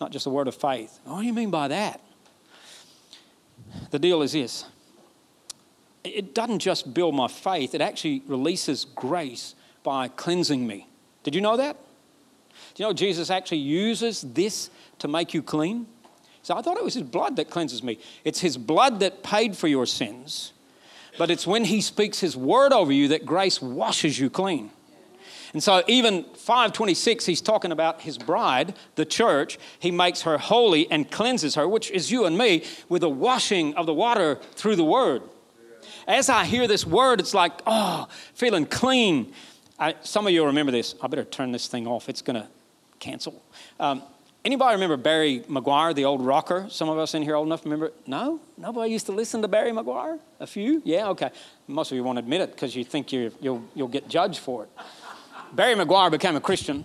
[0.00, 0.98] not just a word of faith.
[1.04, 2.00] What do you mean by that?
[3.90, 4.66] The deal is this
[6.04, 10.88] it doesn't just build my faith, it actually releases grace by cleansing me.
[11.22, 11.76] Did you know that?
[12.74, 15.86] Do you know Jesus actually uses this to make you clean?
[16.42, 17.98] So I thought it was his blood that cleanses me.
[18.24, 20.52] It's his blood that paid for your sins,
[21.18, 24.70] but it's when he speaks his word over you that grace washes you clean.
[25.52, 30.90] And so even 526 he's talking about his bride, the church, he makes her holy
[30.90, 34.76] and cleanses her, which is you and me with a washing of the water through
[34.76, 35.22] the word.
[36.06, 39.32] As I hear this word, it's like, oh, feeling clean.
[39.78, 40.94] I, some of you remember this.
[41.02, 42.08] I better turn this thing off.
[42.08, 42.48] It's going to
[42.98, 43.42] cancel.
[43.78, 44.02] Um,
[44.44, 46.66] anybody remember Barry McGuire, the old rocker?
[46.70, 47.92] Some of us in here old enough remember?
[48.06, 48.40] No?
[48.56, 50.18] Nobody used to listen to Barry McGuire?
[50.40, 50.82] A few?
[50.84, 51.30] Yeah, okay.
[51.66, 54.64] Most of you won't admit it because you think you will you'll get judged for
[54.64, 54.70] it.
[55.52, 56.82] Barry McGuire became a Christian.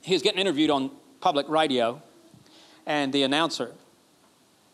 [0.00, 2.02] He was getting interviewed on public radio,
[2.86, 3.72] and the announcer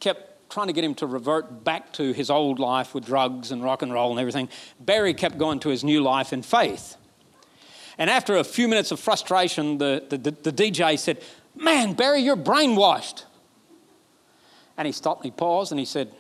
[0.01, 3.63] kept trying to get him to revert back to his old life with drugs and
[3.63, 4.49] rock and roll and everything.
[4.81, 6.97] Barry kept going to his new life in faith.
[7.99, 11.23] And after a few minutes of frustration, the, the, the, the DJ said,
[11.55, 13.25] Man, Barry, you're brainwashed.
[14.79, 16.11] And he stopped and he paused and he said,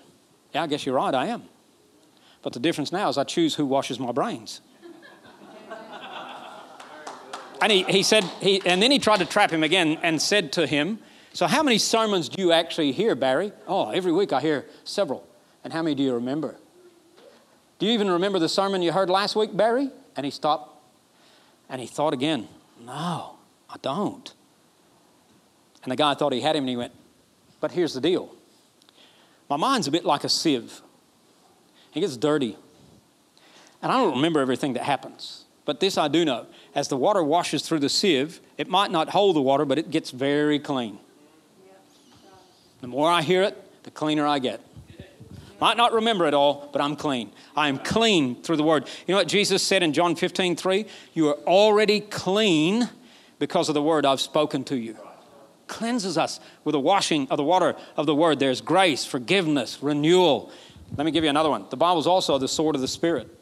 [0.52, 1.44] Yeah, I guess you're right, I am.
[2.42, 4.60] But the difference now is I choose who washes my brains.
[7.60, 10.52] And he, he said, he, and then he tried to trap him again and said
[10.52, 10.98] to him,
[11.32, 13.52] so, how many sermons do you actually hear, Barry?
[13.66, 15.24] Oh, every week I hear several.
[15.62, 16.56] And how many do you remember?
[17.78, 19.90] Do you even remember the sermon you heard last week, Barry?
[20.16, 20.74] And he stopped
[21.68, 22.48] and he thought again,
[22.80, 23.36] No,
[23.70, 24.34] I don't.
[25.82, 26.92] And the guy thought he had him and he went,
[27.60, 28.34] But here's the deal
[29.48, 30.82] my mind's a bit like a sieve,
[31.94, 32.56] it gets dirty.
[33.80, 35.44] And I don't remember everything that happens.
[35.68, 39.10] But this I do know as the water washes through the sieve, it might not
[39.10, 40.98] hold the water, but it gets very clean.
[42.80, 44.62] The more I hear it, the cleaner I get.
[45.60, 47.32] Might not remember it all, but I'm clean.
[47.54, 48.88] I am clean through the word.
[49.06, 50.86] You know what Jesus said in John 15, 3?
[51.12, 52.88] You are already clean
[53.38, 54.96] because of the word I've spoken to you.
[55.66, 58.38] Cleanses us with the washing of the water of the word.
[58.38, 60.50] There's grace, forgiveness, renewal.
[60.96, 61.66] Let me give you another one.
[61.68, 63.37] The Bible is also the sword of the Spirit.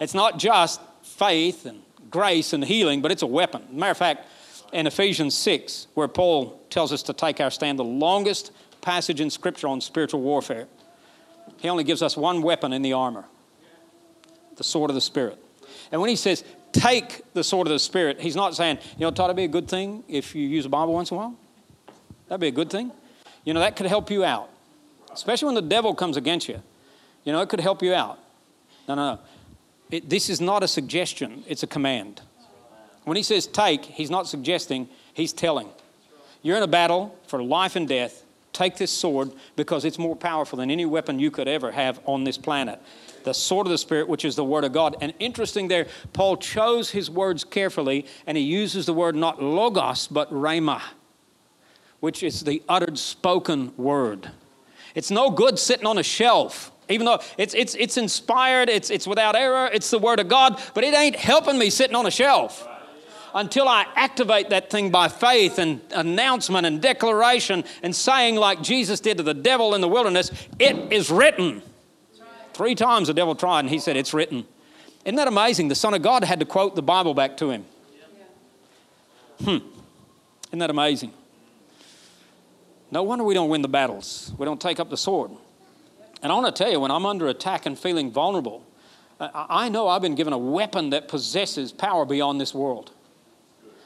[0.00, 3.62] It's not just faith and grace and healing, but it's a weapon.
[3.70, 4.26] Matter of fact,
[4.72, 9.30] in Ephesians 6, where Paul tells us to take our stand, the longest passage in
[9.30, 10.66] Scripture on spiritual warfare.
[11.58, 13.24] He only gives us one weapon in the armor
[14.56, 15.38] the sword of the Spirit.
[15.90, 19.08] And when he says, take the sword of the Spirit, he's not saying, you know,
[19.08, 21.20] it ought to be a good thing if you use a Bible once in a
[21.20, 21.34] while.
[22.28, 22.92] That'd be a good thing.
[23.44, 24.50] You know, that could help you out,
[25.12, 26.62] especially when the devil comes against you.
[27.24, 28.18] You know, it could help you out.
[28.86, 29.20] No, no, no.
[29.90, 32.20] It, this is not a suggestion, it's a command.
[33.04, 35.68] When he says take, he's not suggesting, he's telling.
[36.42, 38.24] You're in a battle for life and death.
[38.52, 42.24] Take this sword because it's more powerful than any weapon you could ever have on
[42.24, 42.80] this planet.
[43.24, 44.96] The sword of the Spirit, which is the Word of God.
[45.00, 50.08] And interesting there, Paul chose his words carefully and he uses the word not logos,
[50.08, 50.80] but rhema,
[52.00, 54.30] which is the uttered spoken word.
[54.94, 59.06] It's no good sitting on a shelf even though it's, it's, it's inspired, it's, it's
[59.06, 62.10] without error, it's the Word of God, but it ain't helping me sitting on a
[62.10, 62.66] shelf
[63.34, 69.00] until I activate that thing by faith and announcement and declaration and saying, like Jesus
[69.00, 71.62] did to the devil in the wilderness, it is written.
[72.54, 74.44] Three times the devil tried and he said, It's written.
[75.04, 75.68] Isn't that amazing?
[75.68, 77.64] The Son of God had to quote the Bible back to him.
[79.42, 79.58] Hmm.
[80.48, 81.12] Isn't that amazing?
[82.90, 84.32] No wonder we don't win the battles.
[84.36, 85.30] We don't take up the sword.
[86.22, 88.64] And I want to tell you, when I'm under attack and feeling vulnerable,
[89.20, 92.92] I know I've been given a weapon that possesses power beyond this world.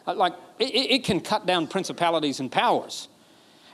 [0.06, 3.08] Uh, like, it, it can cut down principalities and powers.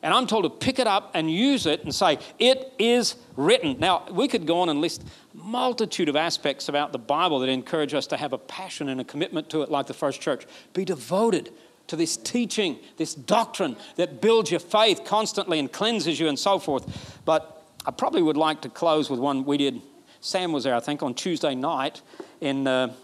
[0.03, 3.79] And I'm told to pick it up and use it and say, It is written.
[3.79, 7.93] Now, we could go on and list multitude of aspects about the Bible that encourage
[7.93, 10.47] us to have a passion and a commitment to it, like the first church.
[10.73, 11.53] Be devoted
[11.89, 16.59] to this teaching, this doctrine that builds your faith constantly and cleanses you and so
[16.59, 17.21] forth.
[17.27, 19.81] But I probably would like to close with one we did.
[20.21, 22.03] Sam was there, I think, on Tuesday night
[22.41, 22.67] in.
[22.67, 22.95] Uh,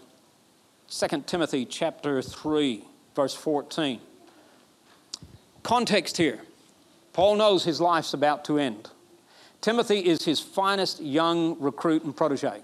[0.89, 3.99] 2 Timothy chapter 3, verse 14.
[5.63, 6.39] Context here.
[7.11, 8.89] Paul knows his life's about to end.
[9.59, 12.61] Timothy is his finest young recruit and protege.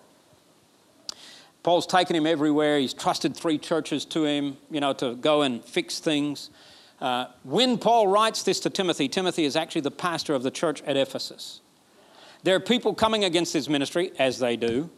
[1.63, 2.79] Paul's taken him everywhere.
[2.79, 6.49] He's trusted three churches to him, you know, to go and fix things.
[7.01, 10.81] Uh, when Paul writes this to Timothy, Timothy is actually the pastor of the church
[10.83, 11.59] at Ephesus.
[12.43, 14.89] There are people coming against his ministry, as they do.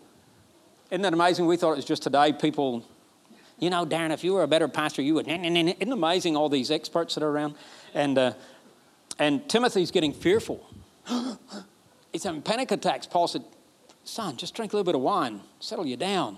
[0.89, 1.45] Isn't that amazing?
[1.45, 2.33] We thought it was just today.
[2.33, 2.83] People,
[3.59, 5.27] you know, Darren, if you were a better pastor, you would.
[5.27, 7.55] Isn't it amazing all these experts that are around?
[7.93, 8.33] And, uh,
[9.19, 10.67] and Timothy's getting fearful.
[12.11, 13.05] He's having panic attacks.
[13.05, 13.43] Paul said,
[14.03, 16.37] Son, just drink a little bit of wine, settle you down.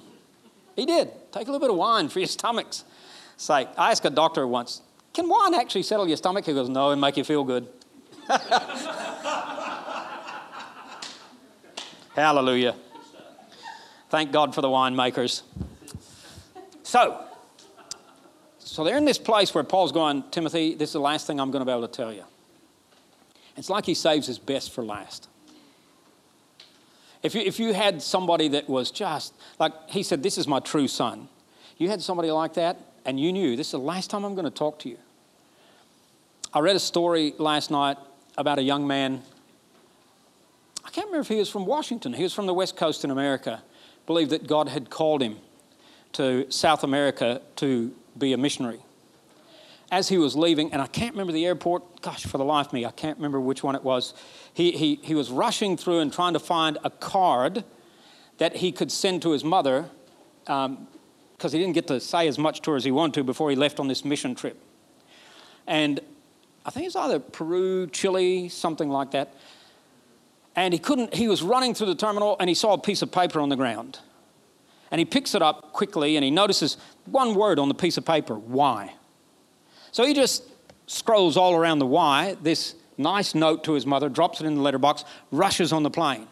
[0.76, 1.10] He did.
[1.32, 2.84] Take a little bit of wine for your stomach's
[3.36, 3.68] sake.
[3.78, 4.82] I asked a doctor once,
[5.14, 6.46] Can wine actually settle your stomach?
[6.46, 7.68] He goes, No, and make you feel good.
[12.18, 12.74] Hallelujah.
[14.10, 15.44] Thank God for the winemakers.
[16.82, 17.24] So,
[18.58, 21.52] so they're in this place where Paul's going, Timothy, this is the last thing I'm
[21.52, 22.24] going to be able to tell you.
[23.56, 25.30] It's like he saves his best for last.
[27.22, 30.60] If you, if you had somebody that was just, like he said, this is my
[30.60, 31.30] true son,
[31.78, 34.46] you had somebody like that and you knew this is the last time I'm going
[34.46, 34.98] to talk to you.
[36.52, 37.98] I read a story last night
[38.40, 39.22] about a young man
[40.88, 42.14] I can't remember if he was from Washington.
[42.14, 43.62] He was from the West Coast in America.
[44.06, 45.38] Believed that God had called him
[46.14, 48.80] to South America to be a missionary.
[49.92, 52.74] As he was leaving, and I can't remember the airport, gosh, for the life of
[52.74, 54.14] me, I can't remember which one it was.
[54.54, 57.66] He, he, he was rushing through and trying to find a card
[58.38, 59.90] that he could send to his mother
[60.46, 60.88] because um,
[61.52, 63.58] he didn't get to say as much to her as he wanted to before he
[63.58, 64.58] left on this mission trip.
[65.68, 66.00] And
[66.66, 69.34] I think it's either Peru, Chile, something like that
[70.58, 73.12] and he couldn't, he was running through the terminal and he saw a piece of
[73.12, 74.00] paper on the ground.
[74.90, 78.06] And he picks it up quickly and he notices one word on the piece of
[78.06, 78.96] paper, why.
[79.92, 80.44] So he just
[80.88, 84.62] scrolls all around the why, this nice note to his mother, drops it in the
[84.62, 86.28] letterbox, rushes on the plane.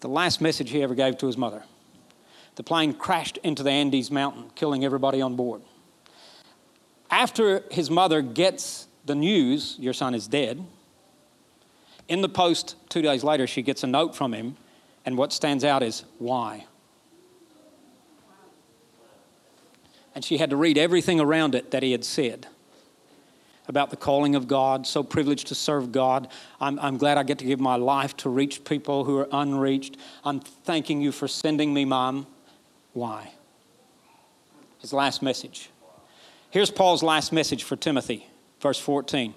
[0.00, 1.64] The last message he ever gave to his mother.
[2.54, 5.60] The plane crashed into the Andes mountain, killing everybody on board.
[7.10, 10.64] After his mother gets the news, your son is dead,
[12.08, 14.56] in the post, two days later, she gets a note from him,
[15.06, 16.66] and what stands out is why.
[20.14, 22.46] And she had to read everything around it that he had said
[23.66, 26.28] about the calling of God, so privileged to serve God.
[26.60, 29.96] I'm, I'm glad I get to give my life to reach people who are unreached.
[30.22, 32.26] I'm thanking you for sending me, Mom.
[32.92, 33.32] Why?
[34.80, 35.70] His last message.
[36.50, 38.28] Here's Paul's last message for Timothy,
[38.60, 39.34] verse 14.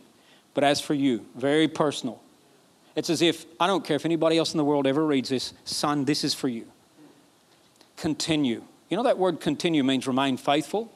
[0.54, 2.22] But as for you, very personal,
[2.98, 5.54] it's as if, I don't care if anybody else in the world ever reads this,
[5.66, 6.66] son, this is for you.
[7.96, 8.64] Continue.
[8.90, 10.92] You know that word continue means remain faithful?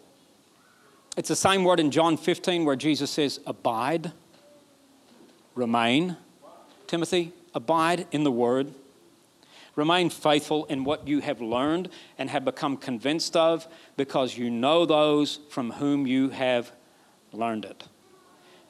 [1.15, 4.13] It's the same word in John 15 where Jesus says, abide,
[5.53, 6.17] remain.
[6.87, 8.73] Timothy, abide in the word.
[9.75, 11.87] Remain faithful in what you have learned
[12.17, 16.71] and have become convinced of because you know those from whom you have
[17.31, 17.83] learned it.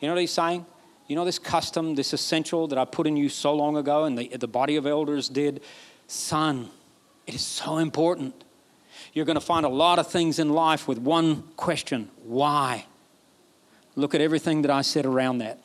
[0.02, 0.66] You know what he's saying?
[1.12, 4.18] You know, this custom, this essential that I put in you so long ago and
[4.18, 5.62] the, the body of elders did?
[6.08, 6.70] Son,
[7.28, 8.46] it is so important.
[9.12, 12.86] You're going to find a lot of things in life with one question why?
[13.98, 15.60] Look at everything that I said around that.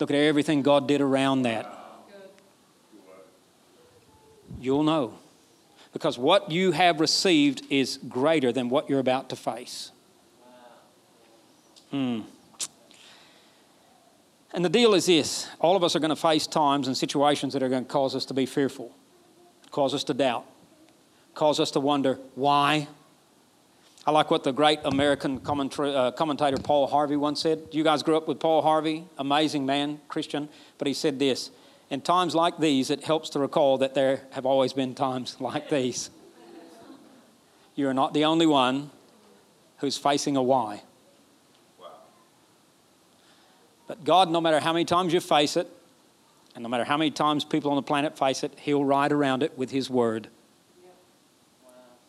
[0.00, 1.70] Look at everything God did around that.
[4.58, 5.18] You'll know.
[5.92, 9.92] Because what you have received is greater than what you're about to face.
[11.90, 12.22] Hmm.
[14.54, 17.52] And the deal is this all of us are going to face times and situations
[17.52, 18.94] that are going to cause us to be fearful,
[19.72, 20.46] cause us to doubt,
[21.34, 22.86] cause us to wonder why.
[24.06, 27.62] I like what the great American uh, commentator Paul Harvey once said.
[27.72, 31.50] You guys grew up with Paul Harvey, amazing man, Christian, but he said this
[31.90, 35.68] In times like these, it helps to recall that there have always been times like
[35.68, 36.10] these.
[37.74, 38.90] You are not the only one
[39.78, 40.82] who's facing a why.
[43.86, 45.70] But God, no matter how many times you face it,
[46.54, 49.42] and no matter how many times people on the planet face it, He'll ride around
[49.42, 50.28] it with His word.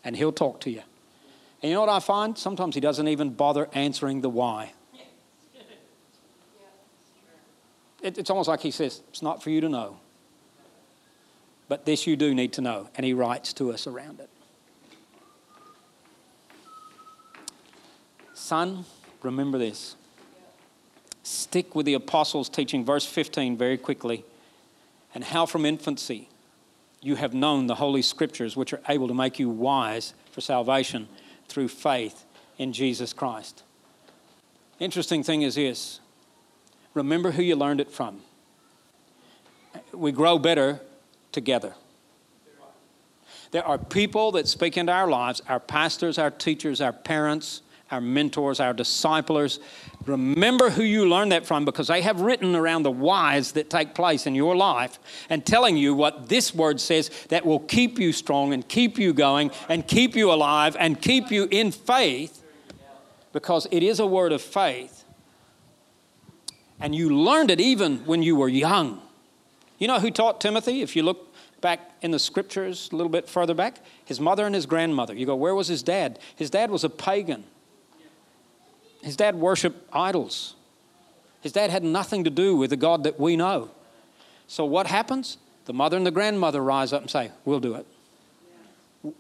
[0.04, 0.84] And He'll talk to you.
[1.62, 2.38] And you know what I find?
[2.38, 4.74] Sometimes He doesn't even bother answering the why.
[8.02, 10.00] It, it's almost like He says, It's not for you to know.
[11.68, 12.90] But this you do need to know.
[12.96, 14.30] And He writes to us around it.
[18.36, 18.86] Son,
[19.24, 19.96] remember this.
[21.26, 24.24] Stick with the apostles' teaching, verse 15, very quickly.
[25.16, 26.30] And how from infancy
[27.02, 31.08] you have known the Holy Scriptures, which are able to make you wise for salvation
[31.48, 32.26] through faith
[32.60, 33.64] in Jesus Christ.
[34.78, 36.00] Interesting thing is this
[36.94, 38.22] remember who you learned it from.
[39.94, 40.80] We grow better
[41.32, 41.74] together.
[43.50, 48.02] There are people that speak into our lives our pastors, our teachers, our parents, our
[48.02, 49.60] mentors, our disciplers.
[50.06, 53.96] Remember who you learned that from because they have written around the whys that take
[53.96, 55.00] place in your life
[55.30, 59.14] and telling you what this word says that will keep you strong and keep you
[59.14, 62.44] going and keep you alive and keep you in faith
[63.34, 65.04] because it is a word of faith.
[66.80, 69.02] And you learned it even when you were young.
[69.80, 70.82] You know who taught Timothy?
[70.82, 74.54] If you look back in the scriptures a little bit further back, his mother and
[74.54, 75.16] his grandmother.
[75.16, 76.20] You go, where was his dad?
[76.36, 77.44] His dad was a pagan.
[79.06, 80.56] His dad worshiped idols.
[81.42, 83.70] His dad had nothing to do with the God that we know.
[84.48, 85.38] So what happens?
[85.66, 87.86] The mother and the grandmother rise up and say, We'll do it.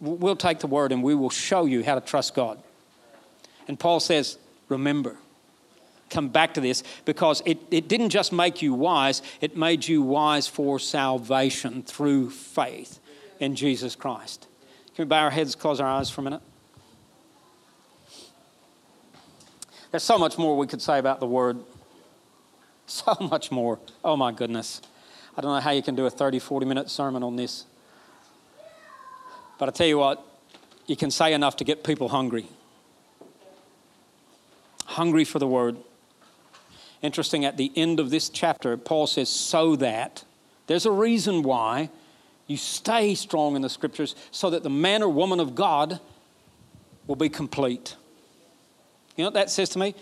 [0.02, 2.58] We'll take the word and we will show you how to trust God.
[3.68, 5.18] And Paul says, Remember,
[6.10, 10.02] come back to this because it, it didn't just make you wise, it made you
[10.02, 13.00] wise for salvation through faith
[13.40, 14.48] in Jesus Christ.
[14.96, 16.42] Can we bow our heads, close our eyes for a minute?
[19.96, 21.58] There's so much more we could say about the word.
[22.86, 23.80] So much more.
[24.04, 24.82] Oh my goodness.
[25.38, 27.64] I don't know how you can do a 30, 40 minute sermon on this.
[29.58, 30.22] But I tell you what,
[30.86, 32.46] you can say enough to get people hungry.
[34.84, 35.78] Hungry for the word.
[37.02, 40.26] Interesting, at the end of this chapter, Paul says, so that.
[40.68, 41.89] There's a reason why
[42.48, 46.02] you stay strong in the scriptures so that the man or woman of God
[47.08, 47.96] will be complete.
[49.16, 49.95] You know what that says to me?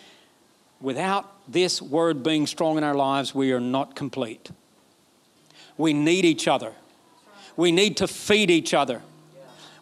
[0.81, 4.51] Without this word being strong in our lives, we are not complete.
[5.77, 6.73] We need each other.
[7.55, 9.01] We need to feed each other.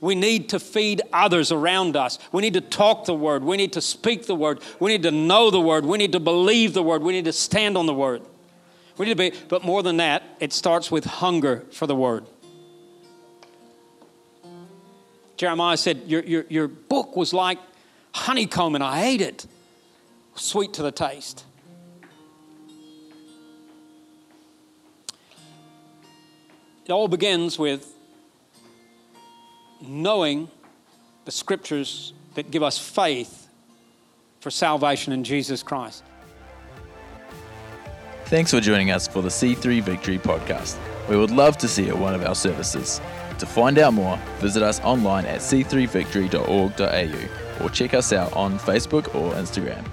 [0.02, 2.18] We need to feed others around us.
[2.32, 3.44] We need to talk the word.
[3.44, 4.60] We need to speak the word.
[4.80, 5.86] We need to know the word.
[5.86, 7.04] We need to believe the word.
[7.04, 8.24] We need to stand on the word.
[8.98, 12.26] We need to be, but more than that, it starts with hunger for the word.
[15.38, 17.60] Jeremiah said, Your, your, your book was like
[18.14, 19.46] honeycomb and I ate it.
[20.36, 21.46] Sweet to the taste.
[26.86, 27.94] It all begins with
[29.82, 30.50] knowing
[31.26, 33.50] the scriptures that give us faith
[34.40, 36.04] for salvation in Jesus Christ.
[38.26, 40.78] Thanks for joining us for the C3 Victory podcast.
[41.10, 43.02] We would love to see you at one of our services.
[43.40, 49.14] To find out more, visit us online at c3victory.org.au or check us out on Facebook
[49.16, 49.86] or Instagram.